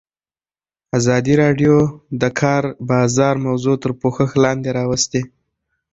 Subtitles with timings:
[0.97, 5.21] ازادي راډیو د د کار بازار موضوع تر پوښښ لاندې راوستې.